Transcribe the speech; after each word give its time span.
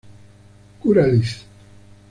Cura 0.79 1.05
Lic. 1.05 1.45